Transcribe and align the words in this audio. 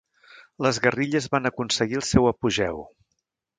Les 0.65 0.79
guerrilles 0.85 1.27
van 1.35 1.49
aconseguir 1.51 2.01
el 2.01 2.07
seu 2.15 2.33
apogeu. 2.33 2.83